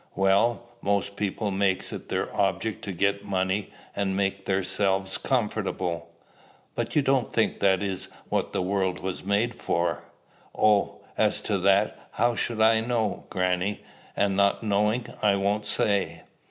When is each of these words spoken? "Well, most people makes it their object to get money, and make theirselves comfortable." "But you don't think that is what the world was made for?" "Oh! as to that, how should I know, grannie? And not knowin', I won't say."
"Well, 0.15 0.67
most 0.81 1.15
people 1.15 1.51
makes 1.51 1.93
it 1.93 2.09
their 2.09 2.35
object 2.35 2.83
to 2.85 2.91
get 2.91 3.23
money, 3.23 3.71
and 3.95 4.17
make 4.17 4.47
theirselves 4.47 5.19
comfortable." 5.19 6.09
"But 6.73 6.95
you 6.95 7.03
don't 7.03 7.31
think 7.31 7.59
that 7.59 7.83
is 7.83 8.09
what 8.27 8.51
the 8.51 8.63
world 8.63 8.99
was 9.01 9.23
made 9.23 9.53
for?" 9.53 10.01
"Oh! 10.57 11.01
as 11.19 11.39
to 11.41 11.59
that, 11.59 12.09
how 12.13 12.33
should 12.33 12.61
I 12.61 12.79
know, 12.79 13.27
grannie? 13.29 13.81
And 14.15 14.35
not 14.35 14.63
knowin', 14.63 15.05
I 15.21 15.35
won't 15.35 15.67
say." 15.67 16.23